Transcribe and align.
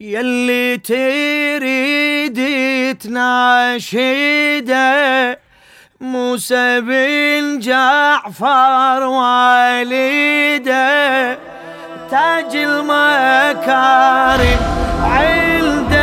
يلي 0.00 0.76
تريد 0.76 2.38
تناشده 2.98 4.78
موسى 6.00 6.80
بن 6.80 7.58
جعفر 7.58 9.02
والده. 9.02 11.38
تاج 12.10 12.56
المكارم 12.56 14.58
عنده. 15.02 15.98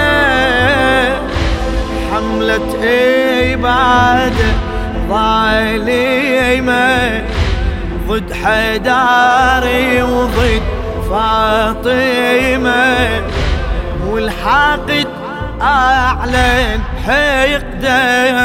حملة 2.12 2.80
عبادة 2.84 4.54
ظالمة. 5.10 7.24
ضد 8.08 8.34
حداري 8.34 10.04
وضد 10.04 10.62
فاطمة. 11.10 12.76
والحاقد 14.16 15.08
أعلن 15.62 16.80
حقده 17.06 18.36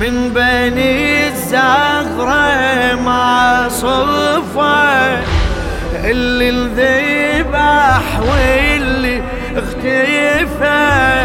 من 0.00 0.30
بني 0.34 1.28
الزغرة 1.28 2.94
مع 3.04 3.68
صفة 3.68 5.18
اللي 6.04 6.50
انذبح 6.50 8.02
واللي 8.20 9.22
اختفى. 9.56 11.24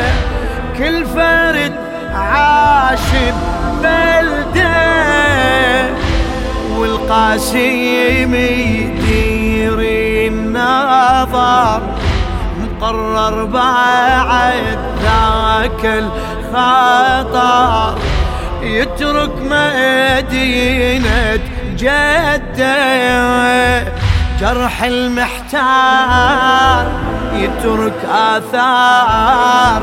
كل 0.78 1.06
فرد 1.06 1.74
عاش 2.16 3.10
ببلده 3.80 4.74
والقاسم 6.78 8.36
يدير 8.36 9.80
النظر. 10.28 11.82
مقرر 12.62 13.46
بعد 13.46 14.78
ذاك 15.04 16.04
الخطر 16.54 17.98
يترك 18.62 19.32
مدينة 19.42 21.40
جدة 21.78 22.74
جرح 24.40 24.84
المحتار. 24.84 26.86
يترك 27.34 28.06
آثار 28.06 29.82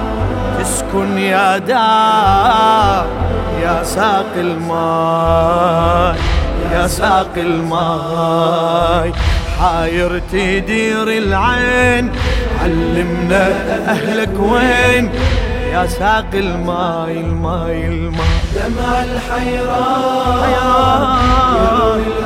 تسكن 0.59 1.19
يا 1.19 1.59
دار. 1.59 3.07
يا 3.63 3.83
ساقي 3.83 4.33
الماي 4.37 6.17
يا 6.73 6.87
ساقي 6.87 7.33
الماي 7.37 9.13
حاير 9.61 10.23
تدير 10.33 11.09
العين 11.09 12.13
علمنا 12.63 13.49
أهلك 13.89 14.41
وين؟ 14.41 15.11
يا 15.73 15.87
ساقي 15.87 16.31
الماي 16.35 17.21
الماي 17.21 17.87
الماي 17.87 18.41
دمع 18.55 19.03
الحيران. 19.03 20.51
يروي 21.57 22.20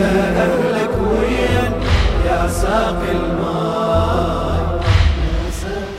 أهلك 0.00 0.96
يا 2.26 2.48
ساق 2.48 3.02
الماء 3.10 4.80
يا 5.24 5.50
ساق 5.50 5.98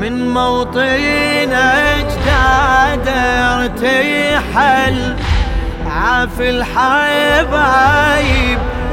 من 0.00 0.28
موطن 0.34 1.52
أجداد 1.52 3.08
ارتحل 3.48 4.98
عاف 5.86 6.40
الحبايب 6.40 7.78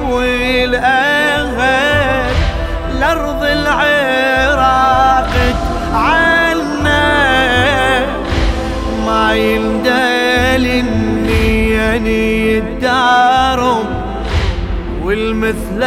والاهل 0.09 1.61
الأرض 2.91 3.43
العراق 3.43 4.00
والمثل 15.51 15.83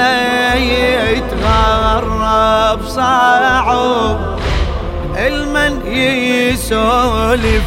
يتغرب 1.16 2.80
صعب 2.86 4.38
المن 5.16 5.86
يسولف 5.86 7.62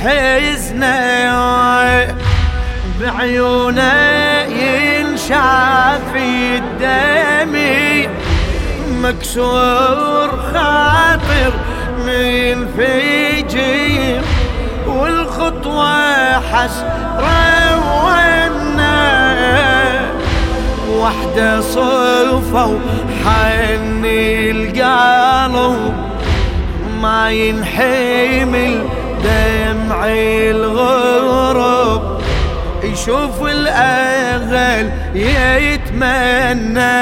حزنه 0.00 1.36
بعيونه 3.00 3.92
ينشاف 4.42 6.16
الدمي 6.16 8.08
مكسور 9.02 10.28
خاطر 10.54 11.52
من 12.06 12.68
فيجي 12.76 14.20
والخطوة 14.86 16.32
حسرة 16.40 17.85
وحدة 21.06 21.60
صفة 21.60 22.66
وحني 22.66 24.50
القلب 24.50 25.94
ما 27.02 27.30
ينحمل 27.30 28.82
دمع 29.24 30.06
الغرب. 30.50 32.20
يشوف 32.82 33.42
الأغل 33.42 34.90
يتمنى. 35.14 36.96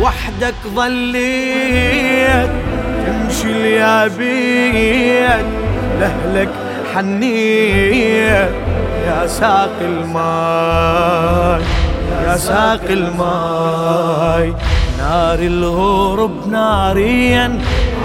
وحدك 0.00 0.54
ظليت 0.74 2.50
تمشي 3.06 3.50
اليابيت. 3.50 5.46
لهلك 6.00 6.52
حنيت 6.94 8.50
يا 9.06 9.26
ساق 9.26 9.76
الماي 9.80 11.62
يا 12.26 12.36
ساق 12.36 12.86
الماي. 12.90 14.54
نار 14.98 15.38
الغرب 15.38 16.48
ناريا. 16.50 17.58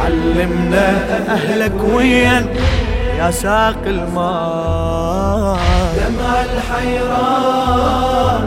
علمنا 0.03 0.87
أهلك 1.29 1.77
وين 1.93 2.45
يا 3.17 3.31
ساق 3.31 3.83
الماء 3.85 5.59
دمع 5.97 6.33
الحيران. 6.49 8.43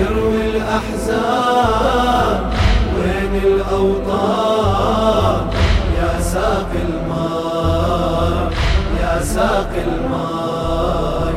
يروي 0.00 0.42
الأحزان. 0.50 2.40
وين 2.96 3.34
الأوطان؟ 3.44 4.78
يا 6.00 6.12
ساق 6.20 6.72
الماء 6.88 8.52
يا 9.02 9.14
ساق 9.22 9.72
الماء 9.86 11.34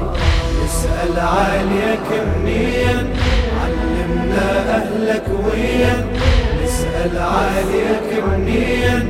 يسأل 0.63 1.15
عليك 1.19 2.09
منين 2.27 3.05
أهلك 4.77 5.27
وين؟ 5.45 5.99
نسأل 6.63 7.13
عليك 7.19 8.09
منين؟ 8.27 9.03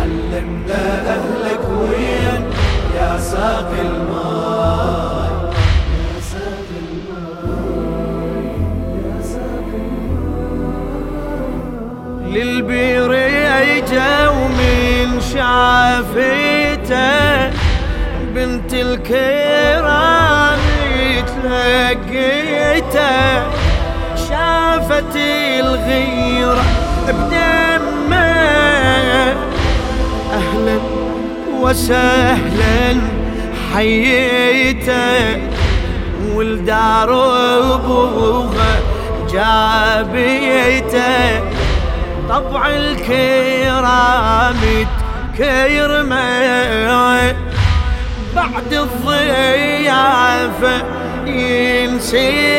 علمنا 0.00 0.84
أهلك 1.14 1.64
وين؟ 1.80 2.42
يا 2.96 3.12
ساق 3.18 3.70
الماء. 3.80 5.30
يا 5.98 6.20
ساق 6.20 6.68
الماء. 6.82 7.44
يا 9.04 9.18
ساق 9.22 9.70
للبير 12.26 13.10
أجا 13.78 14.12
ومن 14.28 15.20
شافته 15.20 17.18
بنت 18.34 18.72
الكرام 18.74 20.58
تلقيته 22.08 23.18
الغيرة 25.16 26.64
بدمة. 27.08 28.16
أهلا 30.32 30.78
وسهلا 31.60 32.96
حييته 33.74 35.40
والدار 36.34 37.10
ابوها 37.74 38.80
جابيته 39.32 41.40
طبع 42.28 42.68
الكرام 42.68 44.56
تكرمه 45.34 47.34
بعد 48.36 48.72
الضيافة 48.72 50.74
ينسي 51.26 52.58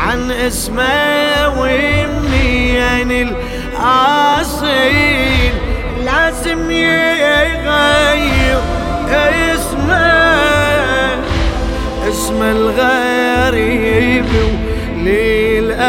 عن 0.00 0.30
اسمه 0.30 1.48
ومنين 1.58 3.34
الأصيل 3.78 5.52
لازم 6.04 6.70
يغير 6.70 8.58
اسمه 9.10 10.10
اسم 12.08 12.42
الغريب. 12.42 14.30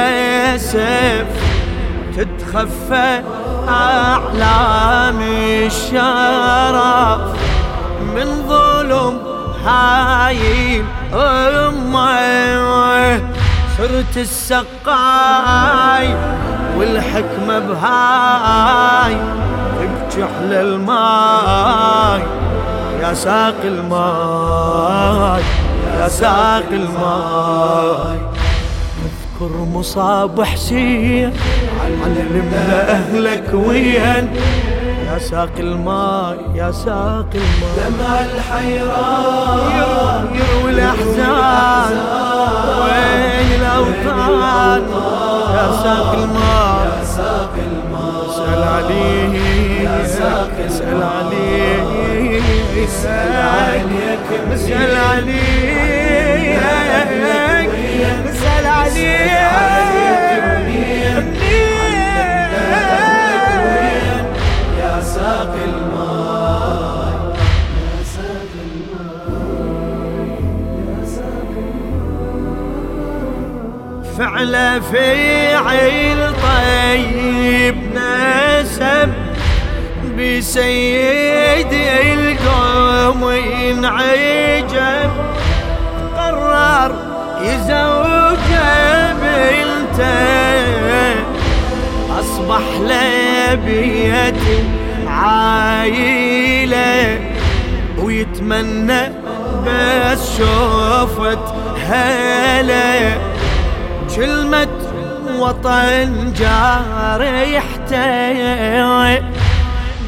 وللأسف 0.01 1.27
تتخفى 2.17 3.21
أعلام 3.67 5.19
الشرف 5.65 7.21
من 8.15 8.47
ظلم 8.47 9.17
هاي 9.65 10.83
أمه 11.13 13.30
صرت 13.81 14.17
السقاي 14.17 16.15
والحكمة 16.77 17.59
بهاي 17.59 19.17
بجحل 19.77 20.53
الماي 20.53 22.21
يا 23.01 23.13
ساقي 23.13 23.55
الماي 23.63 25.41
يا 25.99 26.07
ساقي 26.07 26.69
الماي. 26.71 28.17
اذكر 29.05 29.53
مصاب 29.73 30.43
حسين 30.43 31.33
علمنا 32.05 32.91
اهلك 32.91 33.49
وين. 33.53 34.29
يا 35.11 35.19
ساقي 35.19 35.53
الماي 35.59 36.37
يا 36.55 36.71
ساقي 36.71 37.29
الماي. 37.35 37.73
دمع 37.77 38.19
الحيران 38.35 39.55
يروي 40.35 40.71
الأحزان. 40.71 42.30
الاوطان 44.77 45.55
يا 45.55 45.65
ساقي 45.83 46.11
الماي 46.13 46.85
يا 46.99 47.03
ساقي 47.15 47.53
الماي. 47.67 48.11
اسأل 48.29 48.63
عليه 48.63 49.33
يا 49.83 50.07
ساق 50.07 50.51
اسأل 50.67 51.01
عليه. 51.03 52.41
اسأل 52.85 53.33
عليك 53.35 54.27
اسأل 54.53 54.95
عليه. 54.95 56.59
اسأل 58.31 58.65
عليه. 58.65 59.30
فعل 74.41 74.81
فيعل 74.91 76.33
طيب 76.43 77.75
نسب 77.95 79.09
بسيد 80.17 81.73
القوم 81.73 83.21
ينعجب 83.31 85.11
قرر 86.17 86.91
يزوج 87.41 88.49
بنته 89.21 91.15
أصبح 92.19 92.65
لبيته 92.81 94.63
عايلة 95.07 96.99
ويتمنى 97.99 99.03
بس 99.67 100.37
شوفت 100.37 101.39
هلا. 101.89 103.30
كلمة 104.15 104.67
وطن 105.39 106.33
جارحته 106.37 108.01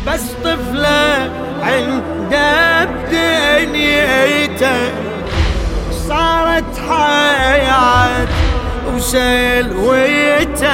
بس 0.07 0.23
طفلة 0.43 1.29
عنده 1.61 2.85
بدنيته 2.85 4.91
صارت 6.07 6.77
حياة 6.89 8.27
وسلويته 8.95 10.73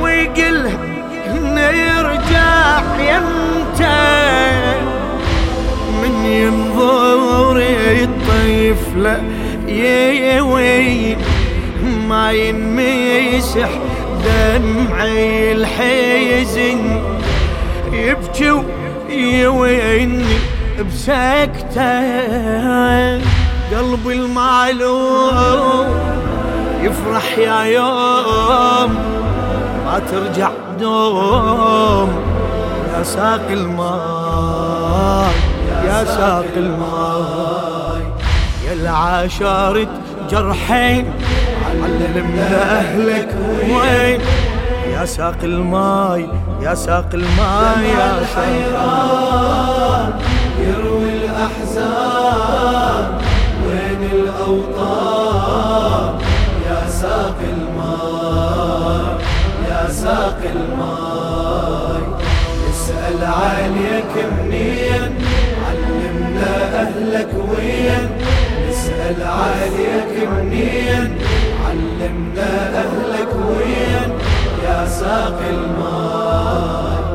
ويقلها 0.00 0.78
نرجع 1.34 2.80
يمته 3.00 4.76
من 6.02 6.14
ينظر 6.26 7.56
الطفلة 8.02 9.22
يوي 9.68 11.16
ينمسح 12.30 13.68
دمعي 14.24 15.52
الحزن 15.52 17.02
يبكي 17.92 18.50
ويويني 19.08 20.24
بسكتة. 20.78 22.16
قلبي 23.76 24.12
المعلوم 24.12 25.86
يفرح 26.82 27.38
يا 27.38 27.60
يوم 27.62 28.94
ما 29.86 30.02
ترجع 30.10 30.50
دوم. 30.80 32.10
يا 32.98 33.02
ساق 33.02 33.46
الماء 33.50 35.32
يا 35.84 36.04
ساق 36.04 36.52
الماء 36.56 38.00
يا 38.66 38.72
العاشرة 38.72 39.88
جرحين 40.30 41.04
علمنا 41.84 42.78
أهلك 42.78 43.30
وين؟ 43.70 44.20
يا 44.94 45.04
ساق 45.04 45.40
الماي 45.42 46.28
يا 46.62 46.74
ساق 46.74 47.10
الماي 47.14 47.88
يا 47.88 47.96
ساق 47.96 48.18
الحيران. 48.18 50.12
يروي 50.60 51.10
الأحزان. 51.20 53.06
وين 53.66 54.02
الأوطان؟ 54.12 56.10
يا 56.68 56.82
ساق 56.88 57.38
الماء 57.54 59.18
يا 59.70 59.82
ساق 59.90 60.40
الماء 60.54 62.02
اسأل 62.70 63.20
عليك 63.24 64.14
منين؟ 64.38 65.12
علمنا 65.66 66.52
أهلك 66.82 67.30
وين؟ 67.34 68.06
اسأل 68.70 69.18
عليك 69.22 70.14
منين؟ 70.28 71.10
أهلك 72.76 73.32
وين 73.48 74.10
يا 74.64 74.86
ساق 74.86 75.38
الماء. 75.50 77.06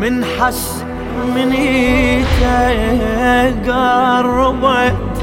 من 0.00 0.24
حس 0.24 0.84
من 1.34 1.52
قربت 3.66 5.16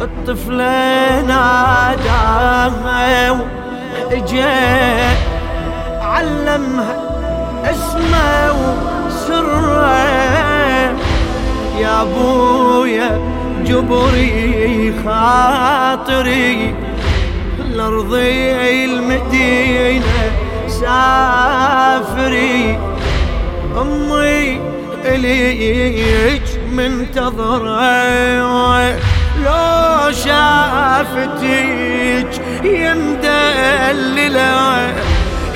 الطفلة 0.00 1.20
ناداها 1.20 3.30
وجاء 4.10 5.16
علمها 6.02 6.96
اسمه 7.64 8.52
وسره. 9.06 10.53
يا 11.78 12.02
أبويا 12.02 13.20
جبري 13.64 14.94
خاطري. 15.04 16.74
لارضي 17.70 18.84
المدينة 18.84 20.32
سافري. 20.68 22.58
أمي 23.80 24.60
إليك 25.04 26.42
منتظرة. 26.72 27.84
لو 29.44 30.12
شافتك 30.12 31.52
يمدللة 32.64 34.54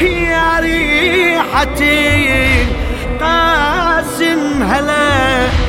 يا 0.00 0.60
ريحتي 0.60 2.28
قاسم 3.20 4.62
هلا. 4.62 5.67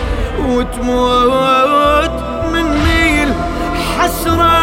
وتموت 0.49 2.23
مني 2.53 3.23
الحسرة 3.23 4.59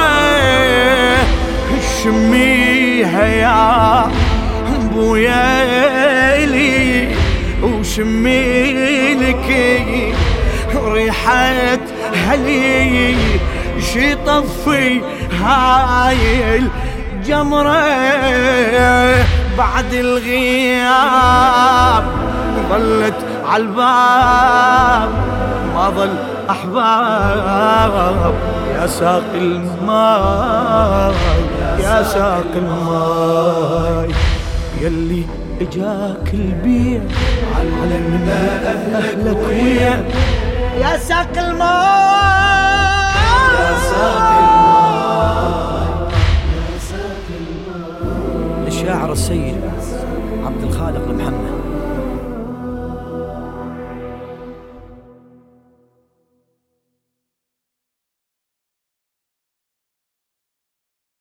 شميها 2.02 3.26
يا 3.26 4.10
ابويا 4.76 6.46
لي 6.46 7.08
وشمي 7.62 9.14
لك 9.14 9.48
ريحة 10.74 11.78
هلي 12.28 13.16
شي 13.92 14.14
طفي 14.14 15.00
هاي 15.42 16.56
الجمرة 16.56 17.86
بعد 19.58 19.92
الغياب 19.92 21.24
ظلت 22.70 23.14
عالباب 23.48 25.10
ما 25.76 25.90
ظل 25.90 26.14
أحباب. 26.50 28.34
يا 28.74 28.86
ساقي 28.86 29.38
الماء 29.38 31.14
يا 31.78 32.02
ساقي 32.02 32.56
الماء. 32.56 34.08
يلي 34.80 35.24
إجاك 35.60 36.34
البيع 36.34 37.00
علمنا 37.56 38.40
أهلك 38.98 39.40
ويا. 39.48 40.04
يا 40.80 40.96
ساقي 40.98 41.40
الماء. 41.50 43.16
يا 43.60 43.72
ساقي 43.90 44.38
الماء. 44.38 46.08
يا 46.56 46.78
ساقي 46.90 47.34
الماء. 47.40 48.64
للشاعر 48.64 49.12
السيد. 49.12 49.55